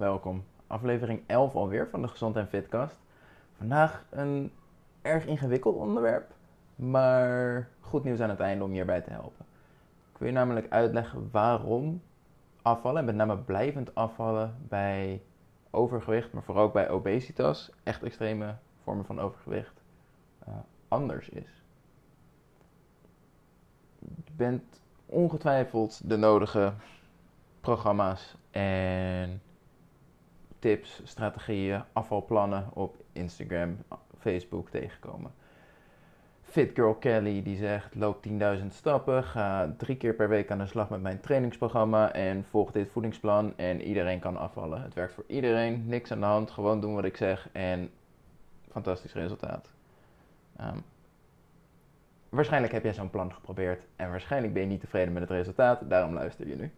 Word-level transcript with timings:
welkom. 0.00 0.44
Aflevering 0.66 1.22
11 1.26 1.54
alweer 1.54 1.88
van 1.88 2.02
de 2.02 2.08
Gezond 2.08 2.36
en 2.36 2.48
Fitcast. 2.48 2.98
Vandaag 3.56 4.04
een 4.10 4.52
erg 5.02 5.26
ingewikkeld 5.26 5.76
onderwerp, 5.76 6.34
maar 6.76 7.68
goed 7.80 8.04
nieuws 8.04 8.20
aan 8.20 8.30
het 8.30 8.40
einde 8.40 8.64
om 8.64 8.70
hierbij 8.70 9.00
te 9.00 9.10
helpen. 9.10 9.46
Ik 10.12 10.18
wil 10.18 10.28
je 10.28 10.34
namelijk 10.34 10.70
uitleggen 10.70 11.28
waarom 11.32 12.02
afvallen, 12.62 12.98
en 12.98 13.04
met 13.04 13.14
name 13.14 13.38
blijvend 13.38 13.94
afvallen 13.94 14.56
bij 14.68 15.22
overgewicht, 15.70 16.32
maar 16.32 16.42
vooral 16.42 16.68
bij 16.68 16.90
obesitas, 16.90 17.70
echt 17.82 18.02
extreme 18.02 18.54
vormen 18.82 19.04
van 19.04 19.20
overgewicht, 19.20 19.82
uh, 20.48 20.54
anders 20.88 21.28
is. 21.28 21.62
Je 23.98 24.32
bent 24.36 24.80
ongetwijfeld 25.06 26.08
de 26.08 26.16
nodige 26.16 26.72
programma's 27.60 28.36
en 28.50 29.42
tips, 30.60 31.00
strategieën, 31.04 31.82
afvalplannen 31.92 32.68
op 32.72 32.96
Instagram, 33.12 33.76
Facebook 34.18 34.70
tegenkomen. 34.70 35.30
Fit 36.42 36.70
Girl 36.74 36.94
Kelly 36.94 37.42
die 37.42 37.56
zegt: 37.56 37.94
loop 37.94 38.26
10.000 38.28 38.66
stappen, 38.68 39.24
ga 39.24 39.74
drie 39.76 39.96
keer 39.96 40.14
per 40.14 40.28
week 40.28 40.50
aan 40.50 40.58
de 40.58 40.66
slag 40.66 40.90
met 40.90 41.00
mijn 41.00 41.20
trainingsprogramma 41.20 42.12
en 42.12 42.44
volg 42.44 42.72
dit 42.72 42.90
voedingsplan 42.90 43.52
en 43.56 43.82
iedereen 43.82 44.20
kan 44.20 44.36
afvallen. 44.36 44.82
Het 44.82 44.94
werkt 44.94 45.12
voor 45.12 45.24
iedereen, 45.26 45.86
niks 45.86 46.12
aan 46.12 46.20
de 46.20 46.26
hand, 46.26 46.50
gewoon 46.50 46.80
doen 46.80 46.94
wat 46.94 47.04
ik 47.04 47.16
zeg 47.16 47.48
en 47.52 47.90
fantastisch 48.70 49.12
resultaat. 49.12 49.70
Ehm, 50.56 50.78
waarschijnlijk 52.28 52.72
heb 52.72 52.82
jij 52.82 52.94
zo'n 52.94 53.10
plan 53.10 53.32
geprobeerd 53.32 53.82
en 53.96 54.10
waarschijnlijk 54.10 54.52
ben 54.52 54.62
je 54.62 54.68
niet 54.68 54.80
tevreden 54.80 55.12
met 55.12 55.22
het 55.22 55.30
resultaat, 55.30 55.90
daarom 55.90 56.14
luister 56.14 56.48
je 56.48 56.56
nu 56.56 56.72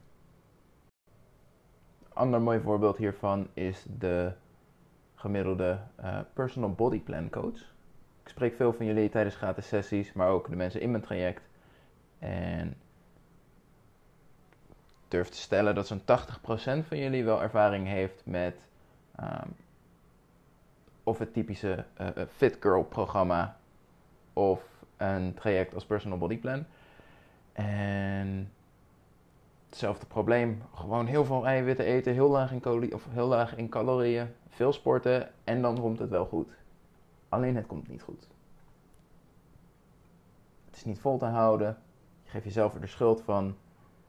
ander 2.15 2.41
mooi 2.41 2.61
voorbeeld 2.61 2.97
hiervan 2.97 3.49
is 3.55 3.85
de 3.99 4.33
gemiddelde 5.15 5.79
uh, 6.01 6.19
personal 6.33 6.73
body 6.73 7.01
plan 7.01 7.31
coach. 7.31 7.61
Ik 8.23 8.29
spreek 8.29 8.55
veel 8.57 8.73
van 8.73 8.87
jullie 8.87 9.09
tijdens 9.09 9.37
gratis 9.37 9.69
sessies, 9.69 10.13
maar 10.13 10.29
ook 10.29 10.49
de 10.49 10.57
mensen 10.57 10.81
in 10.81 10.91
mijn 10.91 11.03
traject. 11.03 11.43
En 12.19 12.75
durf 15.09 15.29
te 15.29 15.37
stellen 15.37 15.75
dat 15.75 15.87
zo'n 15.87 16.01
80% 16.01 16.05
van 16.87 16.99
jullie 16.99 17.25
wel 17.25 17.43
ervaring 17.43 17.87
heeft 17.87 18.23
met 18.25 18.67
um, 19.21 19.55
of 21.03 21.19
het 21.19 21.33
typische 21.33 21.85
uh, 22.01 22.09
Fit 22.37 22.57
Girl 22.61 22.85
programma 22.85 23.57
of 24.33 24.63
een 24.97 25.35
traject 25.35 25.75
als 25.75 25.87
personal 25.87 26.19
body 26.19 26.39
plan. 26.39 26.65
En 27.53 28.32
hetzelfde 29.83 30.15
probleem. 30.15 30.63
Gewoon 30.75 31.07
heel 31.07 31.25
veel 31.25 31.47
eiwitten 31.47 31.85
eten, 31.85 32.13
heel 32.13 32.29
laag 32.29 32.53
in, 32.53 32.61
calorieën, 32.61 32.95
of 32.95 33.07
heel 33.11 33.27
laag 33.27 33.57
in 33.57 33.69
calorieën, 33.69 34.29
veel 34.49 34.73
sporten 34.73 35.31
en 35.45 35.63
dan 35.63 35.81
komt 35.81 35.99
het 35.99 36.11
wel 36.11 36.25
goed. 36.25 36.49
Alleen 37.29 37.57
het 37.57 37.67
komt 37.67 37.89
niet 37.89 38.03
goed. 38.03 38.29
Het 40.67 40.77
is 40.77 40.85
niet 40.85 41.01
vol 41.01 41.19
te 41.19 41.25
houden. 41.25 41.79
Je 42.23 42.31
geeft 42.31 42.45
jezelf 42.45 42.75
er 42.75 42.81
de 42.81 42.87
schuld 42.87 43.23
van. 43.23 43.57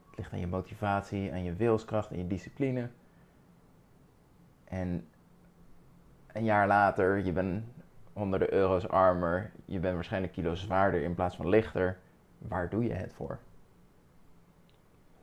Het 0.06 0.16
ligt 0.16 0.32
aan 0.32 0.38
je 0.38 0.46
motivatie, 0.46 1.32
aan 1.32 1.42
je 1.42 1.54
wilskracht, 1.54 2.10
en 2.10 2.18
je 2.18 2.26
discipline. 2.26 2.88
En 4.64 5.06
een 6.32 6.44
jaar 6.44 6.66
later, 6.66 7.24
je 7.24 7.32
bent 7.32 7.64
honderden 8.12 8.52
euro's 8.52 8.88
armer, 8.88 9.50
je 9.64 9.78
bent 9.78 9.94
waarschijnlijk 9.94 10.32
kilo 10.32 10.54
zwaarder 10.54 11.02
in 11.02 11.14
plaats 11.14 11.36
van 11.36 11.48
lichter. 11.48 11.98
Waar 12.38 12.68
doe 12.68 12.84
je 12.84 12.92
het 12.92 13.12
voor? 13.12 13.38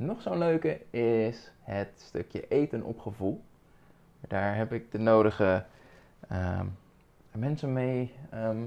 Nog 0.01 0.21
zo'n 0.21 0.37
leuke 0.37 0.81
is 0.89 1.51
het 1.59 1.89
stukje 1.95 2.47
eten 2.47 2.83
op 2.83 2.99
gevoel. 2.99 3.41
Daar 4.27 4.55
heb 4.55 4.73
ik 4.73 4.91
de 4.91 4.97
nodige 4.97 5.65
ehm, 6.27 6.65
mensen 7.31 7.73
mee. 7.73 8.13
Ehm, 8.29 8.61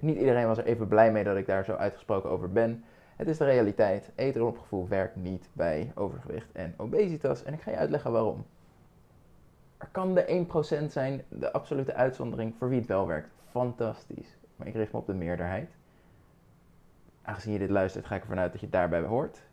niet 0.00 0.16
iedereen 0.16 0.46
was 0.46 0.58
er 0.58 0.64
even 0.64 0.88
blij 0.88 1.12
mee 1.12 1.24
dat 1.24 1.36
ik 1.36 1.46
daar 1.46 1.64
zo 1.64 1.72
uitgesproken 1.72 2.30
over 2.30 2.52
ben. 2.52 2.84
Het 3.16 3.28
is 3.28 3.38
de 3.38 3.44
realiteit. 3.44 4.10
Eten 4.14 4.46
op 4.46 4.58
gevoel 4.58 4.88
werkt 4.88 5.16
niet 5.16 5.48
bij 5.52 5.92
overgewicht 5.94 6.52
en 6.52 6.74
obesitas. 6.76 7.42
En 7.42 7.52
ik 7.54 7.60
ga 7.60 7.70
je 7.70 7.76
uitleggen 7.76 8.12
waarom. 8.12 8.46
Er 9.78 9.88
kan 9.90 10.14
de 10.14 10.46
1% 10.84 10.92
zijn, 10.92 11.22
de 11.28 11.52
absolute 11.52 11.94
uitzondering, 11.94 12.54
voor 12.58 12.68
wie 12.68 12.78
het 12.78 12.88
wel 12.88 13.06
werkt. 13.06 13.28
Fantastisch. 13.50 14.36
Maar 14.56 14.66
ik 14.66 14.74
richt 14.74 14.92
me 14.92 14.98
op 14.98 15.06
de 15.06 15.14
meerderheid. 15.14 15.70
Aangezien 17.22 17.52
je 17.52 17.58
dit 17.58 17.70
luistert, 17.70 18.06
ga 18.06 18.14
ik 18.14 18.22
ervan 18.22 18.38
uit 18.38 18.52
dat 18.52 18.60
je 18.60 18.70
daarbij 18.70 19.00
hoort 19.00 19.44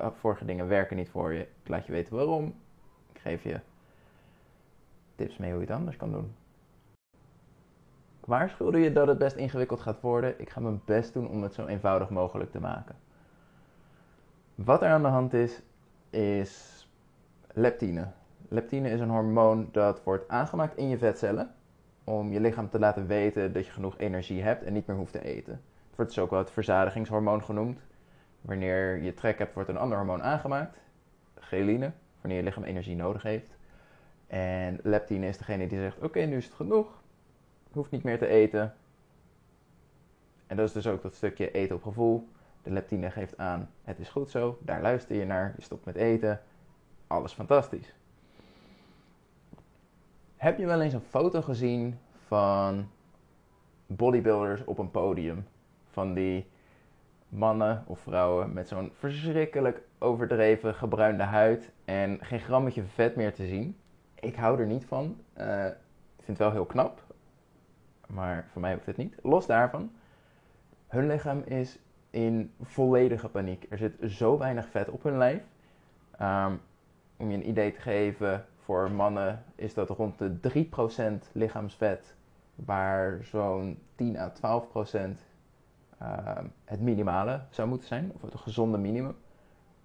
de 0.00 0.10
vorige 0.18 0.44
dingen 0.44 0.68
werken 0.68 0.96
niet 0.96 1.10
voor 1.10 1.32
je. 1.32 1.40
Ik 1.40 1.68
laat 1.68 1.86
je 1.86 1.92
weten 1.92 2.16
waarom. 2.16 2.54
Ik 3.12 3.20
geef 3.20 3.42
je 3.42 3.60
tips 5.14 5.36
mee 5.36 5.50
hoe 5.50 5.60
je 5.60 5.66
het 5.66 5.76
anders 5.76 5.96
kan 5.96 6.12
doen. 6.12 6.34
Waarschuwde 8.20 8.78
je 8.78 8.92
dat 8.92 9.06
het 9.06 9.18
best 9.18 9.36
ingewikkeld 9.36 9.80
gaat 9.80 10.00
worden. 10.00 10.40
Ik 10.40 10.50
ga 10.50 10.60
mijn 10.60 10.80
best 10.84 11.12
doen 11.12 11.28
om 11.28 11.42
het 11.42 11.54
zo 11.54 11.66
eenvoudig 11.66 12.10
mogelijk 12.10 12.50
te 12.50 12.60
maken. 12.60 12.96
Wat 14.54 14.82
er 14.82 14.88
aan 14.88 15.02
de 15.02 15.08
hand 15.08 15.34
is, 15.34 15.62
is 16.10 16.82
leptine. 17.52 18.08
Leptine 18.48 18.90
is 18.90 19.00
een 19.00 19.10
hormoon 19.10 19.68
dat 19.72 20.02
wordt 20.02 20.28
aangemaakt 20.28 20.76
in 20.76 20.88
je 20.88 20.98
vetcellen 20.98 21.54
om 22.04 22.32
je 22.32 22.40
lichaam 22.40 22.68
te 22.68 22.78
laten 22.78 23.06
weten 23.06 23.52
dat 23.52 23.66
je 23.66 23.72
genoeg 23.72 23.98
energie 23.98 24.42
hebt 24.42 24.62
en 24.62 24.72
niet 24.72 24.86
meer 24.86 24.96
hoeft 24.96 25.12
te 25.12 25.24
eten. 25.24 25.52
Het 25.52 25.96
wordt 25.96 26.10
dus 26.10 26.24
ook 26.24 26.30
wel 26.30 26.38
het 26.38 26.50
verzadigingshormoon 26.50 27.42
genoemd. 27.42 27.80
Wanneer 28.42 29.02
je 29.02 29.14
trek 29.14 29.38
hebt, 29.38 29.54
wordt 29.54 29.68
een 29.68 29.76
ander 29.76 29.96
hormoon 29.96 30.22
aangemaakt, 30.22 30.78
ghreline, 31.34 31.92
wanneer 32.20 32.38
je 32.38 32.44
lichaam 32.44 32.64
energie 32.64 32.96
nodig 32.96 33.22
heeft. 33.22 33.56
En 34.26 34.78
leptine 34.82 35.26
is 35.26 35.38
degene 35.38 35.66
die 35.66 35.78
zegt: 35.78 35.98
Oké, 35.98 36.20
nu 36.20 36.36
is 36.36 36.44
het 36.44 36.54
genoeg, 36.54 37.02
hoeft 37.72 37.90
niet 37.90 38.02
meer 38.02 38.18
te 38.18 38.26
eten. 38.26 38.74
En 40.46 40.56
dat 40.56 40.66
is 40.66 40.72
dus 40.72 40.86
ook 40.86 41.02
dat 41.02 41.14
stukje 41.14 41.50
eten 41.50 41.76
op 41.76 41.82
gevoel. 41.82 42.28
De 42.62 42.70
leptine 42.70 43.10
geeft 43.10 43.38
aan: 43.38 43.70
Het 43.82 43.98
is 43.98 44.08
goed 44.08 44.30
zo, 44.30 44.58
daar 44.60 44.82
luister 44.82 45.16
je 45.16 45.24
naar, 45.24 45.52
je 45.56 45.62
stopt 45.62 45.84
met 45.84 45.96
eten, 45.96 46.40
alles 47.06 47.32
fantastisch. 47.32 47.94
Heb 50.36 50.58
je 50.58 50.66
wel 50.66 50.80
eens 50.80 50.92
een 50.92 51.00
foto 51.00 51.42
gezien 51.42 51.98
van 52.26 52.90
bodybuilders 53.86 54.64
op 54.64 54.78
een 54.78 54.90
podium? 54.90 55.46
Van 55.90 56.14
die 56.14 56.46
mannen 57.32 57.84
of 57.86 58.00
vrouwen 58.00 58.52
met 58.52 58.68
zo'n 58.68 58.92
verschrikkelijk 58.94 59.82
overdreven 59.98 60.74
gebruinde 60.74 61.22
huid 61.22 61.72
en 61.84 62.18
geen 62.20 62.40
grammetje 62.40 62.82
vet 62.82 63.16
meer 63.16 63.34
te 63.34 63.46
zien. 63.46 63.76
Ik 64.14 64.34
hou 64.34 64.60
er 64.60 64.66
niet 64.66 64.84
van. 64.84 65.16
Uh, 65.38 65.66
ik 66.16 66.24
vind 66.24 66.38
het 66.38 66.38
wel 66.38 66.50
heel 66.50 66.64
knap, 66.64 67.02
maar 68.06 68.48
voor 68.52 68.60
mij 68.60 68.72
hoeft 68.72 68.86
het 68.86 68.96
niet. 68.96 69.14
Los 69.22 69.46
daarvan, 69.46 69.90
hun 70.88 71.06
lichaam 71.06 71.42
is 71.44 71.78
in 72.10 72.52
volledige 72.60 73.28
paniek. 73.28 73.66
Er 73.68 73.78
zit 73.78 73.94
zo 74.06 74.38
weinig 74.38 74.68
vet 74.68 74.88
op 74.88 75.02
hun 75.02 75.18
lijf. 75.18 75.42
Um, 76.20 76.60
om 77.16 77.30
je 77.30 77.36
een 77.36 77.48
idee 77.48 77.72
te 77.72 77.80
geven, 77.80 78.44
voor 78.56 78.90
mannen 78.90 79.44
is 79.54 79.74
dat 79.74 79.88
rond 79.88 80.18
de 80.18 80.64
3% 81.26 81.32
lichaamsvet, 81.32 82.14
waar 82.54 83.18
zo'n 83.24 83.78
10 83.94 84.18
à 84.18 84.32
12% 85.16 85.31
Ehm, 86.02 86.46
het 86.64 86.80
minimale 86.80 87.40
zou 87.50 87.68
moeten 87.68 87.86
zijn, 87.88 88.12
of 88.14 88.22
het 88.22 88.34
gezonde 88.34 88.78
minimum. 88.78 89.16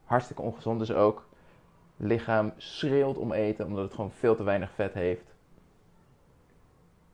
Hartstikke 0.03 0.41
ongezond 0.41 0.79
dus 0.79 0.91
ook. 0.91 1.27
Lichaam 1.97 2.53
schreeuwt 2.57 3.17
om 3.17 3.31
eten 3.31 3.65
omdat 3.65 3.83
het 3.83 3.93
gewoon 3.93 4.11
veel 4.11 4.35
te 4.35 4.43
weinig 4.43 4.71
vet 4.71 4.93
heeft. 4.93 5.35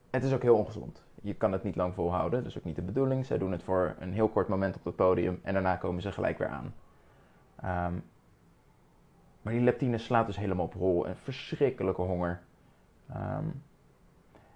Het 0.09 0.24
is 0.24 0.34
ook 0.34 0.42
heel 0.42 0.58
ongezond. 0.58 1.03
Je 1.22 1.34
kan 1.34 1.52
het 1.52 1.63
niet 1.63 1.75
lang 1.75 1.94
volhouden, 1.94 2.40
dat 2.40 2.52
is 2.52 2.58
ook 2.58 2.63
niet 2.63 2.75
de 2.75 2.81
bedoeling. 2.81 3.25
Zij 3.25 3.38
doen 3.38 3.52
het 3.52 3.63
voor 3.63 3.96
een 4.00 4.13
heel 4.13 4.30
kort 4.30 4.47
moment 4.47 4.75
op 4.75 4.86
het 4.86 4.96
podium 4.96 5.40
en 5.44 5.53
daarna 5.53 5.75
komen 5.75 6.02
ze 6.02 6.12
gelijk 6.12 6.38
weer 6.38 6.47
aan. 6.47 6.74
Ehm, 7.56 7.94
maar 9.42 9.53
die 9.53 9.62
leptine 9.62 9.97
slaat 9.97 10.25
dus 10.25 10.38
helemaal 10.38 10.66
op 10.66 10.74
rol. 10.74 11.08
Een 11.08 11.16
verschrikkelijke 11.16 12.01
honger. 12.01 12.42
Ehm, 13.10 13.45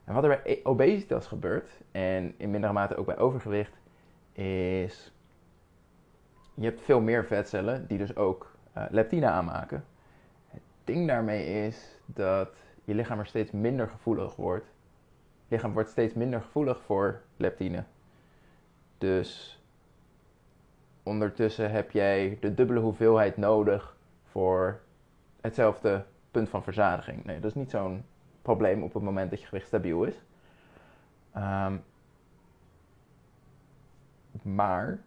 en 0.04 0.13
wat 0.13 0.24
er 0.24 0.30
bij 0.30 0.42
e- 0.44 0.60
obesitas 0.63 1.27
gebeurt, 1.27 1.81
en 1.92 2.33
in 2.38 2.51
mindere 2.51 2.74
mate 2.74 2.95
ook 2.95 3.06
bij 3.06 3.18
overgewicht, 3.18 3.80
is 4.38 5.12
je 6.54 6.63
hebt 6.63 6.81
veel 6.81 7.01
meer 7.01 7.25
vetcellen 7.25 7.88
die 7.88 7.98
dus 7.98 8.16
ook 8.16 8.51
uh, 8.78 8.84
leptine 8.89 9.25
aanmaken. 9.25 9.86
Het 10.48 10.62
ding 10.84 11.07
daarmee 11.07 11.66
is 11.66 12.00
dat 12.06 12.50
je 12.84 12.95
lichaam 12.95 13.19
er 13.19 13.25
steeds 13.25 13.51
minder 13.51 13.88
gevoelig 13.88 14.36
wordt. 14.36 14.66
Je 15.48 15.56
lichaam 15.56 15.74
wordt 15.74 15.89
steeds 15.89 16.13
minder 16.13 16.42
gevoelig 16.42 16.81
voor 16.81 17.22
leptine. 17.38 17.84
Dus 18.98 19.62
ondertussen 21.04 21.72
heb 21.72 21.92
jij 21.92 22.38
de 22.42 22.54
dubbele 22.54 22.80
hoeveelheid 22.80 23.38
nodig 23.38 23.98
voor 24.24 24.80
hetzelfde 25.42 26.06
punt 26.31 26.50
van 26.50 26.63
verzadiging. 26.63 27.24
Nee, 27.25 27.39
dat 27.39 27.50
is 27.50 27.56
niet 27.56 27.72
zo'n 27.72 28.06
probleem 28.42 28.84
op 28.84 28.94
het 28.94 29.04
moment 29.04 29.30
dat 29.30 29.42
je 29.42 29.48
gewicht 29.48 29.68
stabiel 29.68 30.04
is. 30.04 30.22
Um, 31.36 31.84
maar 34.56 35.00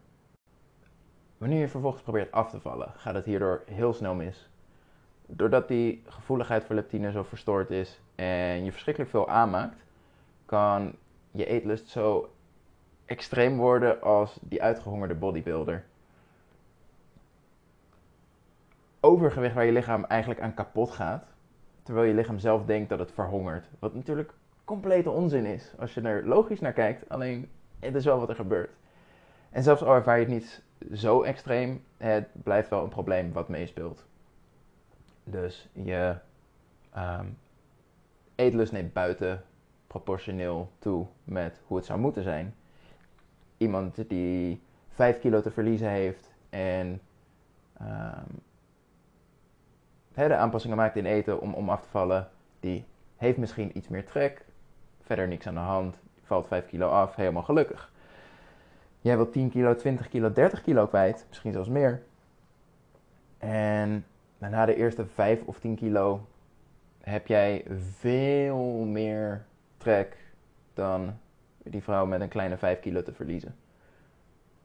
wanneer 1.39 1.61
je 1.61 1.69
vervolgens 1.69 2.03
probeert 2.03 2.33
af 2.33 2.51
te 2.51 2.61
vallen, 2.61 2.93
gaat 2.97 3.15
het 3.15 3.25
hierdoor 3.25 3.63
heel 3.67 3.93
snel 3.93 4.15
mis. 4.15 4.49
doordat 5.27 5.69
die 5.69 6.03
gevoeligheid 6.07 6.65
voor 6.65 6.75
leptine 6.75 7.11
zo 7.11 7.23
verstoord 7.23 7.71
is 7.71 8.01
en 8.15 8.65
je 8.65 8.73
verschrikkelijk 8.73 9.11
veel 9.11 9.29
aanmaakt, 9.29 9.85
kan 10.47 10.95
je 11.31 11.47
eetlust 11.47 11.89
zo 11.89 12.33
extreem 13.05 13.57
worden 13.57 14.03
als 14.03 14.39
die 14.43 14.63
uitgehongerde 14.63 15.15
bodybuilder. 15.15 15.85
Overgewicht 19.01 19.55
waar 19.55 19.65
je 19.65 19.73
lichaam 19.73 20.05
eigenlijk 20.05 20.41
aan 20.41 20.55
kapot 20.55 20.91
gaat, 20.91 21.25
terwijl 21.83 22.07
je 22.07 22.15
lichaam 22.15 22.39
zelf 22.39 22.65
denkt 22.65 22.89
dat 22.89 22.99
het 22.99 23.13
verhongert. 23.13 23.69
Wat 23.79 23.95
natuurlijk 23.95 24.33
complete 24.65 25.11
onzin 25.11 25.47
is 25.47 25.73
als 25.79 25.95
je 25.95 26.01
er 26.01 26.27
logisch 26.27 26.61
naar 26.61 26.73
kijkt, 26.73 27.09
alleen 27.09 27.49
het 27.79 27.95
is 27.95 28.05
wel 28.05 28.19
wat 28.19 28.29
er 28.29 28.35
gebeurt. 28.35 28.71
En 29.51 29.63
zelfs 29.63 29.83
al 29.83 29.95
ervaar 29.95 30.19
je 30.19 30.25
het 30.25 30.33
niet 30.33 30.63
zo 30.93 31.23
extreem, 31.23 31.85
het 31.97 32.29
blijft 32.33 32.69
wel 32.69 32.83
een 32.83 32.89
probleem 32.89 33.33
wat 33.33 33.49
meespeelt. 33.49 34.05
Dus 35.25 35.69
je 35.73 36.17
um, 36.97 37.39
eetlust 38.35 38.73
neemt 38.73 38.93
buiten 38.93 39.45
proportioneel 39.87 40.71
toe 40.79 41.07
met 41.25 41.61
hoe 41.67 41.77
het 41.77 41.87
zou 41.87 41.99
moeten 41.99 42.23
zijn. 42.23 42.55
Iemand 43.57 44.09
die 44.09 44.63
5 44.89 45.21
kilo 45.21 45.41
te 45.41 45.51
verliezen 45.51 45.89
heeft 45.89 46.31
en 46.51 47.01
um, 47.81 48.43
de 50.15 50.35
aanpassingen 50.35 50.77
maakt 50.77 50.97
in 50.97 51.07
eten 51.07 51.41
om, 51.41 51.55
om 51.55 51.71
af 51.71 51.83
te 51.83 51.89
vallen, 51.89 52.29
die 52.61 52.85
heeft 53.17 53.39
misschien 53.39 53.77
iets 53.77 53.89
meer 53.89 54.05
trek, 54.07 54.45
verder 55.01 55.29
niks 55.29 55.47
aan 55.47 55.55
de 55.55 55.61
hand, 55.61 55.97
valt 56.23 56.47
5 56.47 56.67
kilo 56.67 56.89
af, 56.89 57.15
helemaal 57.15 57.43
gelukkig. 57.43 57.90
Jij 59.01 59.17
wilt 59.17 59.33
10 59.33 59.51
kilo, 59.51 59.75
20 59.75 60.09
kilo, 60.09 60.33
30 60.33 60.63
kilo 60.63 60.87
kwijt, 60.87 61.25
misschien 61.29 61.53
zelfs 61.53 61.69
meer. 61.69 62.03
En 63.39 64.07
na 64.39 64.67
de 64.67 64.75
eerste 64.75 65.07
5 65.07 65.43
of 65.45 65.59
10 65.59 65.77
kilo 65.77 66.27
heb 67.01 67.27
jij 67.27 67.65
veel 67.99 68.85
meer 68.85 69.45
trek 69.77 70.17
dan 70.75 71.19
die 71.63 71.83
vrouw 71.83 72.07
met 72.07 72.21
een 72.21 72.29
kleine 72.29 72.57
5 72.57 72.81
kilo 72.81 73.03
te 73.03 73.13
verliezen. 73.13 73.57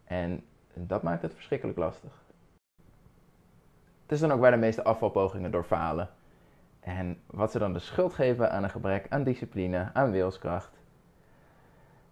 En 0.03 0.43
dat 0.73 1.03
maakt 1.03 1.21
het 1.21 1.33
verschrikkelijk 1.33 1.77
lastig. 1.77 2.23
Het 4.01 4.11
is 4.11 4.19
dan 4.19 4.31
ook 4.31 4.39
waar 4.39 4.51
de 4.51 4.57
meeste 4.57 4.83
afvalpogingen 4.83 5.51
door 5.51 5.63
falen. 5.63 6.09
En 6.79 7.21
wat 7.25 7.51
ze 7.51 7.59
dan 7.59 7.73
de 7.73 7.79
schuld 7.79 8.13
geven 8.13 8.51
aan 8.51 8.63
een 8.63 8.69
gebrek 8.69 9.05
aan 9.09 9.23
discipline, 9.23 9.89
aan 9.93 10.11
wilskracht. 10.11 10.79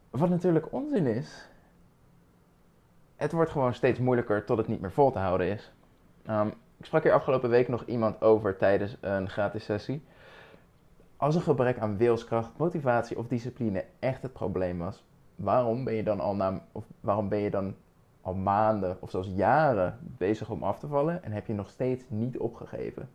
Wat 0.09 0.29
natuurlijk 0.29 0.71
onzin 0.71 1.07
is. 1.07 1.47
Het 3.15 3.31
wordt 3.31 3.51
gewoon 3.51 3.74
steeds 3.74 4.00
moeilijker 4.00 4.45
tot 4.45 4.57
het 4.57 4.68
niet 4.68 4.81
meer 4.81 4.92
vol 4.92 5.12
te 5.12 5.19
houden 5.19 5.48
is. 5.48 5.71
Um, 6.30 6.54
ik 6.77 6.86
sprak 6.86 7.04
hier 7.04 7.13
afgelopen 7.13 7.50
week 7.50 7.68
nog 7.68 7.86
iemand 7.86 8.21
over 8.21 8.57
tijdens 8.57 8.98
een 9.01 9.30
gratis 9.30 9.63
sessie. 9.63 10.04
Als 11.18 11.36
een 11.36 11.42
gebrek 11.42 11.80
aan 11.80 11.98
wilskracht, 11.98 12.57
motivatie 12.57 13.18
of 13.18 13.27
discipline 13.27 13.86
echt 14.00 14.21
het 14.21 14.33
probleem 14.33 14.77
was, 14.77 15.04
waarom 15.36 15.83
ben 15.83 15.94
je 15.94 16.04
dan 16.04 16.19
al, 16.19 16.36
na, 16.36 16.65
of 16.71 16.86
waarom 17.00 17.30
ben 17.30 17.39
je 17.39 17.50
dan 17.50 17.75
al 18.21 18.33
maanden 18.33 18.98
of 19.00 19.10
zelfs 19.10 19.27
jaren 19.36 20.00
bezig 20.01 20.50
om 20.50 20.63
af 20.63 20.80
te 20.80 20.88
vallen 20.88 21.24
en 21.24 21.31
heb 21.31 21.48
je 21.48 21.54
nog 21.54 21.69
steeds 21.69 22.04
niet 22.07 22.38
opgegeven? 22.38 23.10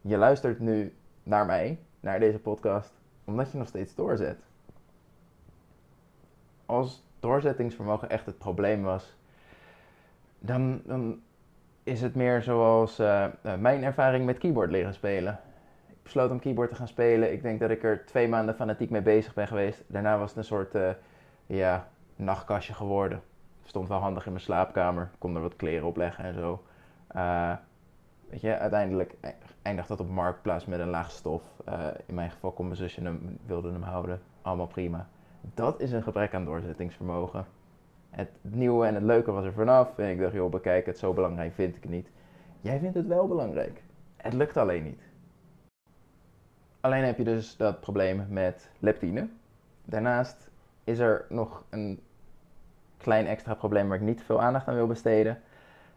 Je 0.00 0.16
luistert 0.16 0.58
nu 0.60 0.94
naar 1.22 1.46
mij, 1.46 1.78
naar 2.00 2.20
deze 2.20 2.38
podcast, 2.38 2.94
omdat 3.24 3.52
je 3.52 3.58
nog 3.58 3.68
steeds 3.68 3.94
doorzet. 3.94 4.38
Als 6.66 7.03
doorzettingsvermogen 7.24 8.10
echt 8.10 8.26
het 8.26 8.38
probleem 8.38 8.82
was, 8.82 9.16
dan, 10.38 10.82
is 11.82 12.00
het 12.00 12.14
meer 12.14 12.42
zoals 12.42 13.00
uh, 13.00 13.26
mijn 13.58 13.84
ervaring 13.84 14.24
met 14.24 14.38
keyboard 14.38 14.70
leren 14.70 14.94
spelen. 14.94 15.38
Ik 15.88 16.02
besloot 16.02 16.30
om 16.30 16.38
keyboard 16.38 16.70
te 16.70 16.74
gaan 16.74 16.88
spelen. 16.88 17.32
Ik 17.32 17.42
denk 17.42 17.60
dat 17.60 17.70
ik 17.70 17.82
er 17.82 18.06
twee 18.06 18.28
maanden 18.28 18.54
fanatiek 18.54 18.90
mee 18.90 19.02
bezig 19.02 19.34
ben 19.34 19.46
geweest. 19.46 19.84
Daarna 19.86 20.18
was 20.18 20.28
het 20.28 20.38
een 20.38 20.44
soort 20.44 20.74
uh, 20.74 20.90
ja, 21.46 21.88
nachtkastje 22.16 22.74
geworden. 22.74 23.22
Stond 23.62 23.88
wel 23.88 23.98
handig 23.98 24.26
in 24.26 24.32
mijn 24.32 24.44
slaapkamer. 24.44 25.10
Kon 25.18 25.34
er 25.34 25.42
wat 25.42 25.56
kleren 25.56 25.86
op 25.86 25.96
leggen 25.96 26.24
en 26.24 26.34
zo. 26.34 26.62
Weet 28.28 28.40
je, 28.40 28.58
uiteindelijk 28.58 29.14
e-, 29.20 29.28
eindigt 29.62 29.88
dat 29.88 30.00
op 30.00 30.10
marktplaats 30.10 30.66
met 30.66 30.80
een 30.80 30.90
laag 30.90 31.10
stof. 31.10 31.42
in 32.06 32.14
mijn 32.14 32.30
geval 32.30 32.52
kon 32.52 32.66
mijn 32.66 32.78
zusje 32.78 33.02
hem, 33.02 33.38
wilde 33.46 33.72
hem 33.72 33.82
houden. 33.82 34.20
Allemaal 34.42 34.66
prima. 34.66 35.08
Dat 35.54 35.80
is 35.80 35.92
een 35.92 36.02
gebrek 36.02 36.34
aan 36.34 36.44
doorzettingsvermogen 36.44 37.46
het 38.14 38.30
nieuwe 38.40 38.86
en 38.86 38.94
het 38.94 39.02
leuke 39.02 39.30
was 39.32 39.44
er 39.44 39.52
vanaf. 39.52 39.98
En 39.98 40.10
ik 40.10 40.20
dacht, 40.20 40.32
joh, 40.32 40.50
bekijk 40.50 40.86
het, 40.86 40.98
zo 40.98 41.12
belangrijk 41.12 41.54
vind 41.54 41.76
ik 41.76 41.82
het 41.82 41.90
niet. 41.90 42.10
Jij 42.60 42.78
vindt 42.78 42.96
het 42.96 43.06
wel 43.06 43.28
belangrijk. 43.28 43.82
Het 44.16 44.32
lukt 44.32 44.56
alleen 44.56 44.82
niet. 44.82 45.02
Alleen 46.80 47.04
heb 47.04 47.18
je 47.18 47.24
dus 47.24 47.56
dat 47.56 47.80
probleem 47.80 48.26
met 48.28 48.70
leptine. 48.78 49.28
Daarnaast 49.84 50.50
is 50.84 50.98
er 50.98 51.24
nog 51.28 51.64
een 51.70 52.00
klein 52.96 53.26
extra 53.26 53.54
probleem 53.54 53.88
waar 53.88 53.96
ik 53.96 54.04
niet 54.04 54.22
veel 54.22 54.40
aandacht 54.40 54.68
aan 54.68 54.74
wil 54.74 54.86
besteden. 54.86 55.40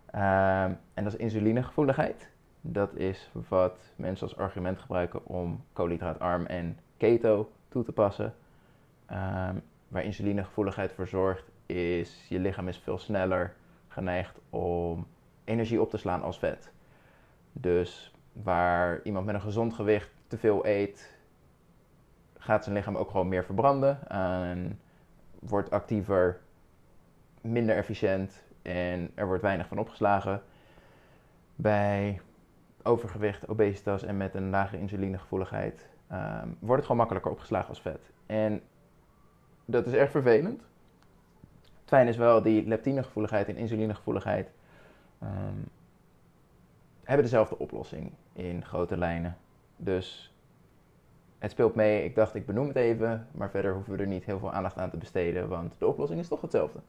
Ehm, 0.05 0.71
en 0.94 1.03
dat 1.03 1.13
is 1.13 1.19
insulinegevoeligheid. 1.19 2.29
Dat 2.61 2.95
is 2.95 3.31
wat 3.49 3.77
mensen 3.95 4.27
als 4.27 4.38
argument 4.38 4.79
gebruiken 4.79 5.25
om 5.25 5.63
koolhydraatarm 5.73 6.45
en 6.45 6.79
keto 6.97 7.51
toe 7.69 7.83
te 7.83 7.91
passen. 7.91 8.33
Ehm, 9.07 9.56
waar 9.88 10.04
insulinegevoeligheid 10.04 10.92
voor 10.92 11.07
zorgt, 11.07 11.51
is 11.65 12.25
je 12.30 12.39
lichaam 12.39 12.68
is 12.68 12.77
veel 12.77 12.98
sneller 12.98 13.56
geneigd 13.88 14.39
om 14.50 15.07
energie 15.44 15.81
op 15.81 15.89
te 15.89 15.98
slaan 15.98 16.21
als 16.21 16.39
vet. 16.39 16.71
Dus 17.51 18.13
waar 18.33 19.01
iemand 19.04 19.25
met 19.25 19.36
een 19.36 19.42
gezond 19.42 19.74
gewicht 19.74 20.09
te 20.27 20.38
veel 20.38 20.65
eet, 20.65 21.15
gaat 22.38 22.63
zijn 22.63 22.75
lichaam 22.75 22.98
ook 22.98 23.09
gewoon 23.09 23.27
meer 23.27 23.44
verbranden 23.44 24.09
en 24.09 24.80
wordt 25.39 25.71
actiever, 25.71 26.39
minder 27.42 27.75
efficiënt 27.75 28.44
en 28.62 29.12
er 29.15 29.25
wordt 29.27 29.42
weinig 29.42 29.68
van 29.68 29.77
opgeslagen. 29.77 30.42
Bij 31.56 32.21
overgewicht, 32.83 33.48
obesitas 33.48 34.04
en 34.04 34.18
met 34.18 34.36
een 34.36 34.50
lage 34.50 34.80
insulinegevoeligheid 34.80 35.89
um, 36.12 36.57
wordt 36.59 36.75
het 36.75 36.81
gewoon 36.81 36.98
makkelijker 36.98 37.31
opgeslagen 37.31 37.69
als 37.69 37.81
vet. 37.81 38.12
En 38.25 38.62
dat 39.69 39.85
is 39.85 39.93
erg 39.93 40.11
vervelend, 40.11 40.61
het 41.61 41.95
fijn 41.95 42.07
is 42.07 42.17
wel, 42.17 42.41
die 42.41 42.67
leptinegevoeligheid 42.67 43.47
en 43.47 43.55
insulinegevoeligheid 43.55 44.51
um, 45.23 45.69
hebben 47.03 47.25
dezelfde 47.25 47.57
oplossing 47.57 48.11
in 48.33 48.65
grote 48.65 48.97
lijnen. 48.97 49.37
Dus 49.75 50.33
het 51.37 51.51
speelt 51.51 51.75
mee. 51.75 52.03
Ik 52.03 52.15
dacht, 52.15 52.35
ik 52.35 52.45
benoem 52.45 52.68
het 52.68 52.75
even, 52.75 53.27
maar 53.31 53.49
verder 53.49 53.73
hoeven 53.73 53.94
we 53.94 54.01
er 54.01 54.07
niet 54.07 54.25
heel 54.25 54.39
veel 54.39 54.51
aandacht 54.51 54.77
aan 54.77 54.89
te 54.89 54.97
besteden, 54.97 55.47
want 55.47 55.75
de 55.80 55.87
oplossing 55.87 56.19
is 56.19 56.27
toch 56.27 56.42
hetzelfde. 56.42 56.80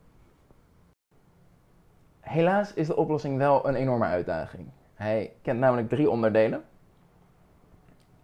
Helaas 2.20 2.74
is 2.74 2.86
de 2.86 2.96
oplossing 2.96 3.36
wel 3.36 3.68
een 3.68 3.74
enorme 3.74 4.04
uitdaging. 4.04 4.68
Hij 4.94 5.32
kent 5.42 5.58
namelijk 5.58 5.88
drie 5.88 6.10
onderdelen. 6.10 6.64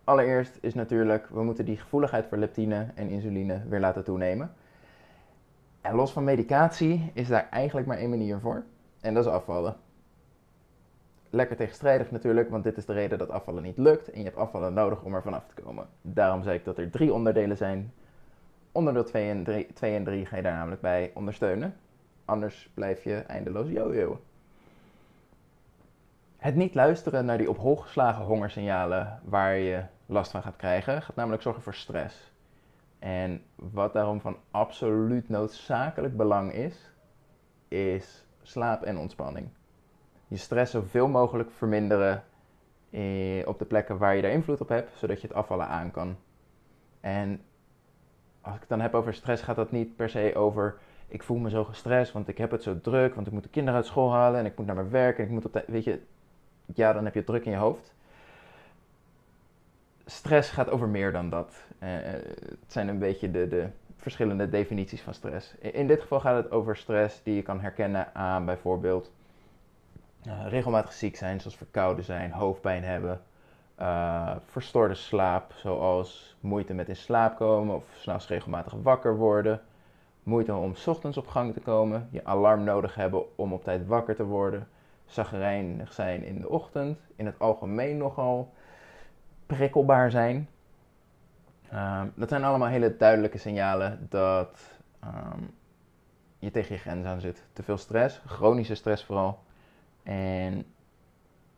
Allereerst 0.05 0.59
is 0.61 0.75
natuurlijk, 0.75 1.29
we 1.29 1.43
moeten 1.43 1.65
die 1.65 1.77
gevoeligheid 1.77 2.27
voor 2.27 2.39
leptine 2.39 2.87
en 2.95 3.09
insuline 3.09 3.63
weer 3.69 3.81
laten 3.81 4.05
toenemen. 4.05 4.53
En 5.81 5.95
los 5.95 6.13
van 6.13 6.25
medicatie 6.25 7.11
is 7.15 7.29
daar 7.29 7.49
eigenlijk 7.51 7.87
maar 7.87 7.97
één 7.97 8.11
manier 8.11 8.41
voor. 8.41 8.65
En 9.01 9.15
dat 9.15 9.25
is 9.25 9.31
afvallen. 9.31 9.77
Lekker 11.31 11.57
tegenstrijdig 11.57 12.11
natuurlijk, 12.11 12.51
want 12.51 12.65
dit 12.65 12.77
is 12.77 12.87
de 12.87 12.93
reden 12.93 13.19
dat 13.19 13.31
afvallen 13.31 13.63
niet 13.63 13.79
lukt. 13.79 14.11
En 14.11 14.19
je 14.19 14.25
hebt 14.25 14.37
afvallen 14.37 14.75
nodig 14.75 15.03
om 15.03 15.15
er 15.15 15.23
vanaf 15.23 15.47
te 15.55 15.63
komen. 15.63 15.87
Daarom 16.01 16.43
zei 16.43 16.57
ik 16.57 16.65
dat 16.65 16.79
er 16.79 16.91
drie 16.91 17.13
onderdelen 17.13 17.57
zijn. 17.57 17.93
Onderdeel 18.73 19.05
2 19.05 19.31
en 19.31 19.45
3, 19.45 19.67
2 19.73 19.95
en 19.95 20.05
3 20.05 20.27
ga 20.27 20.37
je 20.37 20.43
daar 20.43 20.57
namelijk 20.57 20.81
bij 20.81 21.11
ondersteunen. 21.15 21.75
Anders 22.25 22.71
blijf 22.75 23.05
je 23.05 23.15
eindeloos 23.17 23.69
jojoen. 23.69 24.19
Het 26.37 26.55
niet 26.55 26.75
luisteren 26.75 27.25
naar 27.25 27.39
die 27.39 27.49
op 27.49 27.59
hol 27.59 27.77
geslagen 27.77 28.25
hongersignalen 28.25 29.21
waar 29.25 29.57
je 29.57 29.83
last 30.07 30.31
van 30.31 30.43
gaat 30.43 30.57
krijgen, 30.57 31.03
gaat 31.03 31.17
namelijk 31.17 31.43
zorgen 31.43 31.63
voor 31.63 31.75
stress. 31.75 32.33
En 32.99 33.43
wat 33.55 33.93
daarom 33.93 34.21
van 34.21 34.37
absoluut 34.51 35.29
noodzakelijk 35.29 36.17
belang 36.17 36.53
is, 36.53 36.93
is 37.69 38.27
slaap 38.43 38.83
en 38.83 38.99
ontspanning. 38.99 39.49
Je 40.29 40.37
stress 40.37 40.73
zoveel 40.73 41.09
mogelijk 41.09 41.51
verminderen 41.51 42.25
eh, 42.91 43.47
op 43.47 43.59
de 43.59 43.65
plekken 43.65 43.99
waar 43.99 44.17
je 44.17 44.23
daar 44.23 44.31
invloed 44.31 44.61
op 44.61 44.69
hebt, 44.69 44.99
zodat 44.99 45.21
je 45.21 45.27
het 45.27 45.37
afvallen 45.37 45.69
aan 45.69 45.91
kan. 45.91 46.17
En 47.01 47.41
als 48.41 48.55
ik 48.55 48.61
het 48.61 48.69
dan 48.69 48.81
heb 48.81 48.95
over 48.95 49.15
stress, 49.15 49.43
gaat 49.43 49.57
dat 49.57 49.71
niet 49.71 49.97
per 49.97 50.09
se 50.09 50.33
over 50.35 50.79
ik 51.09 51.23
voel 51.23 51.39
me 51.39 51.51
zo 51.51 51.65
gestrest, 51.65 52.13
want 52.13 52.29
ik 52.29 52.39
heb 52.39 52.51
het 52.51 52.63
zo 52.63 52.81
druk, 52.81 53.15
want 53.15 53.27
ik 53.27 53.33
moet 53.33 53.43
de 53.43 53.49
kinderen 53.49 53.81
uit 53.81 53.89
school 53.89 54.13
halen 54.13 54.41
en 54.41 54.47
ik 54.47 54.57
moet 54.57 54.67
naar 54.67 54.75
mijn 54.75 54.91
werk 54.91 55.19
en 55.19 55.25
ik 55.25 55.31
moet 55.31 55.45
op 55.45 55.53
de, 55.53 55.65
weet 55.67 55.85
je, 55.85 56.01
ja, 56.67 56.93
dan 56.93 57.05
heb 57.05 57.13
je 57.13 57.19
het 57.19 57.29
druk 57.29 57.45
in 57.45 57.51
je 57.51 57.57
hoofd 57.57 57.95
stress 60.07 60.51
gaat 60.51 60.71
over 60.71 60.89
meer 60.89 61.13
dan 61.13 61.31
dat. 61.31 61.55
Uh, 61.83 61.89
het 61.93 62.73
zijn 62.73 62.89
een 62.89 62.99
beetje 62.99 63.31
de, 63.31 63.49
de 63.49 63.69
verschillende 63.97 64.49
definities 64.49 65.03
van 65.03 65.15
stress. 65.15 65.55
In 65.59 65.87
dit 65.87 66.01
geval 66.01 66.21
gaat 66.21 66.43
het 66.43 66.53
over 66.53 66.77
stress 66.77 67.23
die 67.23 67.35
je 67.35 67.43
kan 67.43 67.61
herkennen 67.61 68.15
aan 68.15 68.45
bijvoorbeeld 68.45 69.11
uh, 70.27 70.47
regelmatig 70.49 70.93
ziek 70.93 71.17
zijn, 71.17 71.41
zoals 71.41 71.57
verkouden 71.57 72.05
zijn, 72.05 72.33
hoofdpijn 72.33 72.85
hebben, 72.85 73.21
uh, 73.81 74.37
verstoorde 74.45 74.95
slaap, 74.95 75.53
zoals 75.53 76.37
moeite 76.41 76.75
met 76.75 76.89
in 76.89 76.97
slaap 76.97 77.37
komen 77.37 77.75
of 77.75 77.85
s'nachts 77.93 78.29
regelmatig 78.29 78.73
wakker 78.83 79.17
worden, 79.17 79.61
moeite 80.23 80.55
om 80.55 80.75
ochtends 80.87 81.17
op 81.17 81.27
gang 81.27 81.53
te 81.53 81.61
komen, 81.61 82.09
je 82.11 82.25
alarm 82.25 82.65
nodig 82.65 82.95
hebben 82.95 83.37
om 83.37 83.53
op 83.53 83.65
tijd 83.65 83.87
wakker 83.87 84.15
te 84.15 84.25
worden, 84.25 84.69
zagrijnig 85.05 85.93
zijn 85.93 86.25
in 86.25 86.41
de 86.41 86.49
ochtend, 86.49 86.99
in 87.17 87.27
het 87.27 87.39
algemeen 87.39 87.97
nogal 87.97 88.53
prikkelbaar 89.47 90.11
zijn. 90.11 90.49
Um, 91.75 92.13
dat 92.15 92.29
zijn 92.29 92.45
allemaal 92.45 92.69
hele 92.69 92.97
duidelijke 92.97 93.39
signalen 93.39 94.07
dat 94.09 94.61
um, 95.05 95.55
je 96.39 96.51
tegen 96.51 96.75
je 96.75 96.81
grens 96.81 97.07
aan 97.07 97.21
zit. 97.21 97.45
Te 97.53 97.63
veel 97.63 97.77
stress, 97.77 98.21
chronische 98.27 98.75
stress 98.75 99.05
vooral. 99.05 99.43
En 100.03 100.65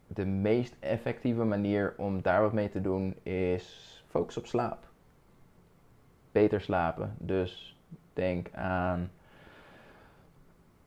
de 0.07 0.27
meest 0.27 0.77
effectieve 0.81 1.45
manier 1.45 1.95
om 1.97 2.23
daar 2.23 2.43
wat 2.43 2.53
mee 2.53 2.69
te 2.69 2.81
doen 2.81 3.17
is 3.23 4.05
focus 4.09 4.37
op 4.37 4.47
slaap. 4.47 4.89
Beter 6.33 6.61
slapen. 6.61 7.15
Dus 7.19 7.79
denk 8.13 8.49
aan 8.55 9.11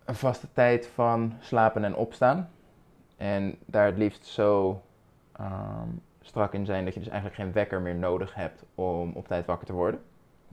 een 0.05 0.15
vaste 0.15 0.47
tijd 0.53 0.87
van 0.87 1.33
slapen 1.39 1.83
en 1.83 1.95
opstaan. 1.95 2.49
En 3.17 3.57
daar 3.65 3.85
het 3.85 3.97
liefst 3.97 4.25
zo 4.25 4.81
um, 5.39 6.01
strak 6.29 6.53
in 6.53 6.65
zijn 6.65 6.85
dat 6.85 6.93
je 6.93 6.99
dus 6.99 7.09
eigenlijk 7.09 7.41
geen 7.41 7.51
wekker 7.51 7.81
meer 7.81 7.95
nodig 7.95 8.33
hebt 8.33 8.63
om 8.75 9.11
op 9.13 9.27
tijd 9.27 9.45
wakker 9.45 9.67
te 9.67 9.73
worden. 9.73 10.01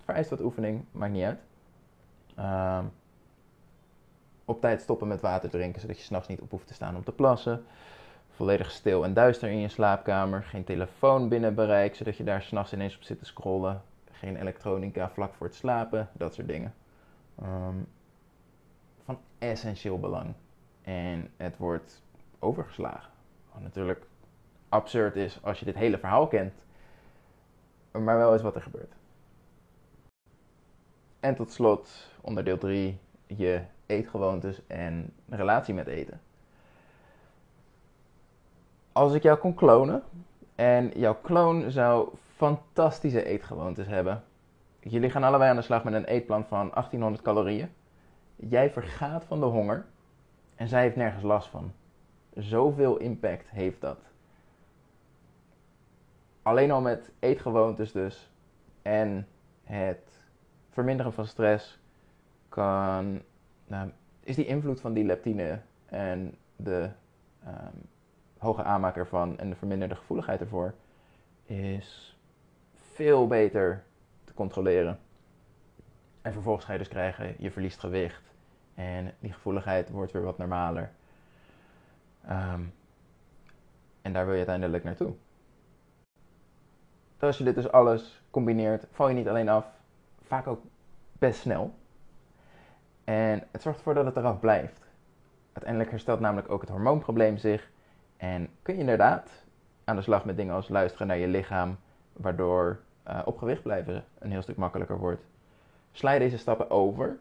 Vereist 0.05 0.31
wat 0.31 0.41
oefening, 0.41 0.85
maakt 0.91 1.13
niet 1.13 1.25
uit. 1.25 1.41
Um, 2.39 2.93
op 4.45 4.61
tijd 4.61 4.81
stoppen 4.81 5.09
met 5.09 5.21
water 5.21 5.51
drinken, 5.51 5.81
zodat 5.81 5.99
je 5.99 6.05
s'nachts 6.05 6.29
niet 6.29 6.41
op 6.41 6.51
hoeft 6.51 6.67
te 6.67 6.75
staan 6.75 6.97
om 6.97 7.05
te 7.05 7.13
plassen. 7.13 7.65
Volledig 8.31 8.71
stil 8.71 9.05
en 9.05 9.15
duister 9.15 9.49
in 9.49 9.59
je 9.59 9.69
slaapkamer. 9.69 10.43
Geen 10.43 10.65
telefoon 10.65 11.29
binnen 11.29 11.55
bereik, 11.55 11.95
zodat 11.95 12.17
je 12.17 12.25
daar 12.25 12.43
s'nachts 12.43 12.73
ineens 12.73 12.97
op 12.97 13.03
zit 13.03 13.19
te 13.19 13.25
scrollen. 13.25 13.83
Geen 14.11 14.37
elektronica 14.37 15.09
vlak 15.11 15.35
voor 15.35 15.47
het 15.47 15.57
slapen, 15.57 16.09
dat 16.13 16.35
soort 16.35 16.49
dingen. 16.49 16.75
Um, 17.43 17.89
van 19.05 19.19
essentieel 19.39 20.01
belang. 20.01 20.35
En 20.83 21.31
het 21.37 21.57
wordt 21.57 22.03
overgeslagen. 22.39 23.11
Natuurlijk 23.59 24.07
absurd 24.69 25.17
is 25.17 25.39
als 25.43 25.59
je 25.59 25.65
dit 25.65 25.75
hele 25.75 25.99
verhaal 25.99 26.27
kent. 26.27 26.55
Maar 27.93 28.17
wel 28.17 28.33
eens 28.33 28.43
wat 28.43 28.55
er 28.55 28.63
gebeurt. 28.63 28.93
En 31.21 31.35
tot 31.35 31.53
slot, 31.53 32.11
onderdeel 32.21 32.59
3, 32.59 32.99
je 33.27 33.61
eetgewoontes 33.87 34.67
en 34.67 35.13
relatie 35.29 35.75
met 35.75 35.87
eten. 35.87 36.21
Als 38.93 39.15
ik 39.15 39.23
jou 39.23 39.39
kon 39.39 39.55
klonen 39.55 40.03
en 40.55 40.91
jouw 40.95 41.15
kloon 41.15 41.71
zou 41.71 42.09
fantastische 42.37 43.25
eetgewoontes 43.25 43.87
hebben. 43.87 44.25
Jullie 44.81 45.11
gaan 45.11 45.25
allebei 45.25 45.51
aan 45.51 45.57
de 45.57 45.63
slag 45.63 45.85
met 45.85 45.95
een 45.95 46.05
eetplan 46.05 46.45
van 46.45 46.71
1800 46.71 47.23
calorieën. 47.23 47.69
Jij 48.37 48.71
vergaat 48.71 49.25
van 49.25 49.41
de 49.41 49.47
honger 49.47 49.87
en 50.55 50.69
zij 50.69 50.83
heeft 50.83 50.97
nergens 50.97 51.23
last 51.23 51.49
van. 51.49 51.73
Zoveel 52.35 52.97
impact 52.97 53.51
heeft 53.51 53.81
dat. 53.81 53.99
Alleen 56.47 56.71
al 56.71 56.81
met 56.81 57.13
eetgewoontes 57.19 57.93
dus 57.93 58.31
en 58.83 59.29
het 59.63 60.21
verminderen 60.71 61.13
van 61.13 61.27
stress 61.27 61.79
kan 62.49 63.23
nou, 63.67 63.91
is 64.21 64.37
die 64.37 64.47
invloed 64.47 64.81
van 64.81 64.93
die 64.93 65.05
leptine 65.05 65.61
en 65.87 66.35
de 66.57 66.91
um, 67.47 67.89
hoge 68.39 68.63
aanmaak 68.63 68.97
ervan 68.97 69.39
en 69.39 69.51
de 69.51 69.57
verminderde 69.57 69.95
gevoeligheid 69.95 70.41
ervoor 70.41 70.75
is 71.45 72.19
veel 72.75 73.27
beter 73.27 73.85
te 74.25 74.35
controleren. 74.35 74.99
En 76.23 76.33
vervolgens 76.33 76.65
ga 76.65 76.73
je 76.73 76.79
dus 76.79 76.89
krijgen, 76.89 77.35
je 77.39 77.51
verliest 77.51 77.79
gewicht 77.79 78.33
en 78.75 79.15
die 79.19 79.33
gevoeligheid 79.33 79.91
wordt 79.91 80.13
weer 80.13 80.23
wat 80.23 80.39
normaler. 80.39 80.91
Um, 82.31 82.75
en 84.03 84.13
daar 84.13 84.25
wil 84.25 84.33
je 84.33 84.47
uiteindelijk 84.47 84.85
naartoe. 84.85 85.15
Als 87.19 87.39
je 87.39 87.45
dit 87.45 87.55
dus 87.55 87.71
alles 87.71 88.23
combineert, 88.31 88.87
val 88.93 89.09
je 89.09 89.15
niet 89.15 89.29
alleen 89.29 89.49
af, 89.49 89.67
vaak 90.23 90.47
ook 90.47 90.61
best 91.13 91.41
snel. 91.41 91.75
En 93.05 93.47
het 93.51 93.63
zorgt 93.63 93.79
ervoor 93.79 93.95
dat 93.95 94.05
het 94.05 94.17
eraf 94.17 94.41
blijft. 94.41 94.85
Uiteindelijk 95.53 95.91
herstelt 95.91 96.21
namelijk 96.21 96.51
ook 96.51 96.61
het 96.61 96.71
hormoonprobleem 96.71 97.37
zich. 97.37 97.71
En 98.17 98.49
kun 98.63 98.75
je 98.75 98.81
inderdaad 98.81 99.31
aan 99.85 99.97
de 99.97 100.03
slag 100.03 100.25
met 100.25 100.37
dingen 100.37 100.55
als 100.55 100.69
luisteren 100.69 101.07
naar 101.07 101.19
je 101.19 101.29
lichaam, 101.29 101.77
waardoor 102.13 102.81
uh, 103.09 103.21
op 103.25 103.39
gewicht 103.39 103.63
blijven 103.63 104.05
een 104.19 104.31
heel 104.31 104.43
stuk 104.43 104.57
makkelijker 104.57 104.99
wordt. 104.99 105.23
Sla 105.93 106.13
je 106.13 106.19
deze 106.19 106.39
stappen 106.39 106.71
over, 106.71 107.19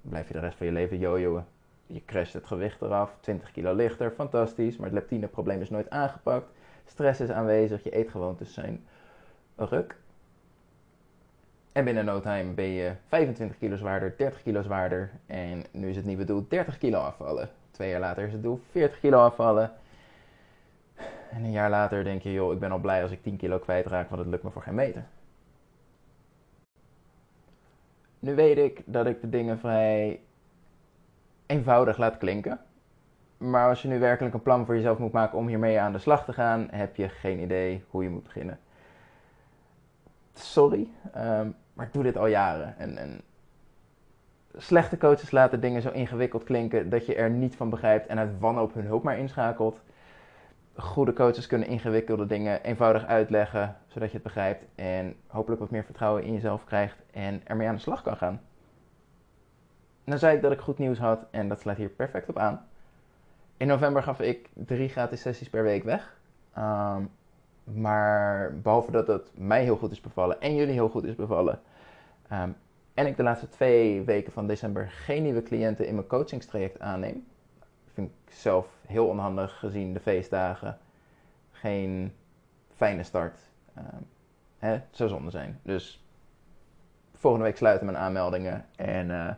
blijf 0.00 0.26
je 0.26 0.34
de 0.34 0.40
rest 0.40 0.56
van 0.56 0.66
je 0.66 0.72
leven 0.72 0.98
jojoen. 0.98 1.44
Je 1.86 2.04
crasht 2.04 2.32
het 2.32 2.46
gewicht 2.46 2.82
eraf, 2.82 3.16
20 3.20 3.52
kilo 3.52 3.74
lichter, 3.74 4.10
fantastisch, 4.10 4.76
maar 4.76 4.86
het 4.86 4.94
leptineprobleem 4.94 5.60
is 5.60 5.70
nooit 5.70 5.90
aangepakt. 5.90 6.50
Stress 6.84 7.20
is 7.20 7.30
aanwezig, 7.30 7.82
je 7.82 7.90
eetgewoontes 7.90 8.54
zijn 8.54 8.84
ruk. 9.68 9.96
En 11.72 11.84
binnen 11.84 12.04
no 12.04 12.20
time 12.20 12.52
ben 12.52 12.68
je 12.68 12.92
25 13.08 13.58
kilo 13.58 13.76
zwaarder, 13.76 14.14
30 14.16 14.42
kilo 14.42 14.62
zwaarder. 14.62 15.10
En 15.26 15.64
nu 15.70 15.88
is 15.88 15.96
het 15.96 16.04
nieuwe 16.04 16.24
doel 16.24 16.46
30 16.48 16.78
kilo 16.78 16.98
afvallen. 16.98 17.48
Twee 17.70 17.90
jaar 17.90 18.00
later 18.00 18.26
is 18.26 18.32
het 18.32 18.42
doel 18.42 18.60
40 18.70 19.00
kilo 19.00 19.18
afvallen. 19.18 19.72
En 21.30 21.44
een 21.44 21.50
jaar 21.50 21.70
later 21.70 22.04
denk 22.04 22.22
je, 22.22 22.32
joh, 22.32 22.52
ik 22.52 22.58
ben 22.58 22.72
al 22.72 22.78
blij 22.78 23.02
als 23.02 23.10
ik 23.10 23.22
10 23.22 23.36
kilo 23.36 23.58
kwijtraak, 23.58 24.08
want 24.08 24.20
het 24.20 24.30
lukt 24.30 24.42
me 24.42 24.50
voor 24.50 24.62
geen 24.62 24.74
meter. 24.74 25.04
Nu 28.18 28.34
weet 28.34 28.58
ik 28.58 28.82
dat 28.84 29.06
ik 29.06 29.20
de 29.20 29.28
dingen 29.28 29.58
vrij 29.58 30.20
eenvoudig 31.46 31.98
laat 31.98 32.18
klinken. 32.18 32.60
Maar 33.36 33.68
als 33.68 33.82
je 33.82 33.88
nu 33.88 33.98
werkelijk 33.98 34.34
een 34.34 34.42
plan 34.42 34.66
voor 34.66 34.74
jezelf 34.74 34.98
moet 34.98 35.12
maken 35.12 35.38
om 35.38 35.48
hiermee 35.48 35.80
aan 35.80 35.92
de 35.92 35.98
slag 35.98 36.24
te 36.24 36.32
gaan, 36.32 36.68
heb 36.70 36.96
je 36.96 37.08
geen 37.08 37.40
idee 37.40 37.84
hoe 37.90 38.02
je 38.02 38.10
moet 38.10 38.24
beginnen 38.24 38.58
sorry, 40.42 40.88
um, 41.16 41.54
maar 41.72 41.86
ik 41.86 41.92
doe 41.92 42.02
dit 42.02 42.16
al 42.16 42.26
jaren. 42.26 42.78
En, 42.78 42.96
en, 42.96 43.20
slechte 44.56 44.98
coaches 44.98 45.30
laten 45.30 45.60
dingen 45.60 45.82
zo 45.82 45.90
ingewikkeld 45.90 46.44
klinken 46.44 46.90
dat 46.90 47.06
je 47.06 47.14
er 47.14 47.30
niet 47.30 47.56
van 47.56 47.70
begrijpt 47.70 48.06
en 48.06 48.18
uit 48.18 48.38
wanhoop 48.38 48.74
hun 48.74 48.84
hulp 48.84 49.02
maar 49.02 49.18
inschakelt. 49.18 49.80
Goede 50.74 51.12
coaches 51.12 51.46
kunnen 51.46 51.68
ingewikkelde 51.68 52.26
dingen 52.26 52.62
eenvoudig 52.62 53.06
uitleggen, 53.06 53.76
zodat 53.86 54.08
je 54.08 54.14
het 54.14 54.22
begrijpt 54.22 54.64
en 54.74 55.14
hopelijk 55.26 55.60
wat 55.60 55.70
meer 55.70 55.84
vertrouwen 55.84 56.22
in 56.22 56.32
jezelf 56.32 56.64
krijgt 56.64 56.96
en 57.10 57.40
ermee 57.44 57.68
aan 57.68 57.74
de 57.74 57.80
slag 57.80 58.02
kan 58.02 58.16
gaan. 58.16 58.40
dan 60.04 60.18
zei 60.18 60.36
ik 60.36 60.42
dat 60.42 60.52
ik 60.52 60.60
goed 60.60 60.78
nieuws 60.78 60.98
had 60.98 61.26
en 61.30 61.48
dat 61.48 61.60
sluit 61.60 61.78
hier 61.78 61.88
perfect 61.88 62.28
op 62.28 62.38
aan. 62.38 62.66
In 63.56 63.66
november 63.66 64.02
gaf 64.02 64.20
ik 64.20 64.48
drie 64.54 64.88
gratis 64.88 65.20
sessies 65.20 65.50
per 65.50 65.62
week 65.62 65.84
weg. 65.84 66.16
Um, 66.58 67.10
maar 67.74 68.54
behalve 68.62 68.90
dat 68.90 69.06
het 69.06 69.30
mij 69.34 69.62
heel 69.62 69.76
goed 69.76 69.90
is 69.90 70.00
bevallen 70.00 70.40
en 70.40 70.54
jullie 70.54 70.72
heel 70.72 70.88
goed 70.88 71.04
is 71.04 71.14
bevallen. 71.14 71.60
Um, 72.32 72.56
en 72.94 73.06
ik 73.06 73.16
de 73.16 73.22
laatste 73.22 73.48
twee 73.48 74.02
weken 74.02 74.32
van 74.32 74.46
december 74.46 74.90
geen 74.90 75.22
nieuwe 75.22 75.42
cliënten 75.42 75.86
in 75.86 75.94
mijn 75.94 76.06
coachingstraject 76.06 76.80
aanneem. 76.80 77.26
Vind 77.92 78.08
ik 78.08 78.32
zelf 78.32 78.66
heel 78.86 79.06
onhandig 79.06 79.58
gezien 79.58 79.92
de 79.92 80.00
feestdagen. 80.00 80.78
Geen 81.50 82.12
fijne 82.74 83.02
start. 83.02 83.38
Um, 83.78 84.06
hè, 84.58 84.70
het 84.70 84.84
zou 84.90 85.08
zonde 85.08 85.30
zijn. 85.30 85.60
Dus 85.62 86.04
volgende 87.14 87.46
week 87.46 87.56
sluiten 87.56 87.86
mijn 87.86 87.98
aanmeldingen. 87.98 88.66
En 88.76 89.08
uh, 89.08 89.30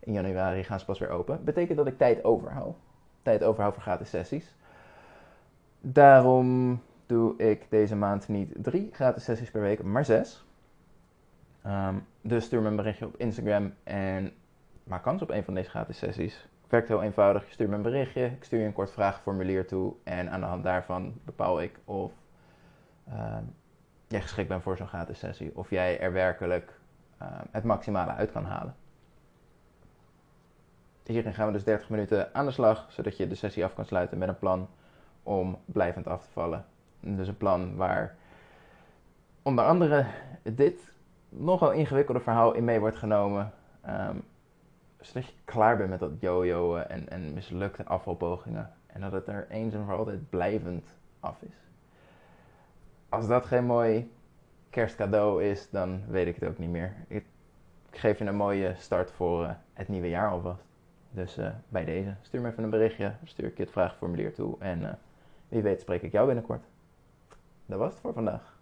in 0.00 0.12
januari 0.12 0.64
gaan 0.64 0.78
ze 0.78 0.84
pas 0.84 0.98
weer 0.98 1.10
open. 1.10 1.44
Betekent 1.44 1.76
dat 1.78 1.86
ik 1.86 1.98
tijd 1.98 2.24
overhoud. 2.24 2.76
Tijd 3.22 3.42
overhoud 3.42 3.74
voor 3.74 3.82
gratis 3.82 4.10
sessies. 4.10 4.54
Daarom 5.80 6.80
doe 7.10 7.36
ik 7.36 7.66
deze 7.68 7.96
maand 7.96 8.28
niet 8.28 8.52
drie 8.56 8.88
gratis 8.92 9.24
sessies 9.24 9.50
per 9.50 9.60
week, 9.60 9.82
maar 9.82 10.04
zes. 10.04 10.44
Um, 11.66 12.06
dus 12.20 12.44
stuur 12.44 12.62
me 12.62 12.68
een 12.68 12.76
berichtje 12.76 13.06
op 13.06 13.16
Instagram 13.16 13.74
en 13.84 14.32
maak 14.84 15.02
kans 15.02 15.22
op 15.22 15.30
een 15.30 15.44
van 15.44 15.54
deze 15.54 15.70
gratis 15.70 15.98
sessies. 15.98 16.48
Werkt 16.68 16.88
heel 16.88 17.02
eenvoudig. 17.02 17.46
Je 17.46 17.52
stuurt 17.52 17.70
me 17.70 17.76
een 17.76 17.82
berichtje, 17.82 18.24
ik 18.24 18.44
stuur 18.44 18.58
je 18.58 18.66
een 18.66 18.72
kort 18.72 18.90
vragenformulier 18.90 19.66
toe 19.66 19.94
en 20.04 20.30
aan 20.30 20.40
de 20.40 20.46
hand 20.46 20.64
daarvan 20.64 21.20
bepaal 21.24 21.62
ik 21.62 21.78
of 21.84 22.12
um, 23.08 23.54
jij 24.08 24.20
geschikt 24.20 24.48
bent 24.48 24.62
voor 24.62 24.76
zo'n 24.76 24.88
gratis 24.88 25.18
sessie. 25.18 25.56
Of 25.56 25.70
jij 25.70 26.00
er 26.00 26.12
werkelijk 26.12 26.80
um, 27.22 27.28
het 27.50 27.64
maximale 27.64 28.12
uit 28.12 28.32
kan 28.32 28.44
halen. 28.44 28.74
Hierin 31.04 31.34
gaan 31.34 31.46
we 31.46 31.52
dus 31.52 31.64
30 31.64 31.88
minuten 31.88 32.34
aan 32.34 32.44
de 32.46 32.50
slag, 32.50 32.86
zodat 32.92 33.16
je 33.16 33.26
de 33.26 33.34
sessie 33.34 33.64
af 33.64 33.74
kan 33.74 33.84
sluiten 33.84 34.18
met 34.18 34.28
een 34.28 34.38
plan 34.38 34.68
om 35.22 35.58
blijvend 35.64 36.06
af 36.06 36.22
te 36.22 36.30
vallen 36.32 36.64
dus 37.00 37.28
een 37.28 37.36
plan 37.36 37.76
waar 37.76 38.16
onder 39.42 39.64
andere 39.64 40.06
dit 40.42 40.92
nogal 41.28 41.72
ingewikkelde 41.72 42.20
verhaal 42.20 42.54
in 42.54 42.64
mee 42.64 42.80
wordt 42.80 42.96
genomen. 42.96 43.52
Um, 43.88 44.22
zodat 45.00 45.26
je 45.26 45.32
klaar 45.44 45.76
bent 45.76 45.90
met 45.90 45.98
dat 45.98 46.20
jojoen 46.20 46.82
en, 46.82 47.08
en 47.08 47.34
mislukte 47.34 47.84
afvalpogingen. 47.84 48.70
En 48.86 49.00
dat 49.00 49.12
het 49.12 49.28
er 49.28 49.46
eens 49.48 49.74
en 49.74 49.84
voor 49.84 49.96
altijd 49.96 50.30
blijvend 50.30 50.94
af 51.20 51.42
is. 51.42 51.54
Als 53.08 53.26
dat 53.26 53.44
geen 53.44 53.64
mooi 53.64 54.12
kerstcadeau 54.70 55.44
is, 55.44 55.70
dan 55.70 56.02
weet 56.08 56.26
ik 56.26 56.34
het 56.34 56.48
ook 56.48 56.58
niet 56.58 56.70
meer. 56.70 56.94
Ik, 57.08 57.24
geef 57.90 58.18
je 58.18 58.24
een 58.24 58.36
mooie 58.36 58.74
start 58.76 59.10
voor 59.10 59.42
uh, 59.42 59.50
het 59.72 59.88
nieuwe 59.88 60.08
jaar 60.08 60.30
alvast. 60.30 60.64
Dus 61.10 61.38
uh, 61.38 61.48
bij 61.68 61.84
deze, 61.84 62.14
stuur 62.22 62.40
me 62.40 62.50
even 62.50 62.64
een 62.64 62.70
berichtje, 62.70 63.14
stuur 63.24 63.46
ik 63.46 63.56
je 63.56 63.62
het 63.62 63.72
vraagformulier 63.72 64.34
toe 64.34 64.56
en 64.58 64.80
uh, 64.80 64.90
wie 65.48 65.62
weet 65.62 65.80
spreek 65.80 66.02
ik 66.02 66.12
jou 66.12 66.26
binnenkort. 66.26 66.64
Dat 67.70 67.78
was 67.78 67.92
het 67.92 68.00
voor 68.00 68.12
vandaag. 68.12 68.59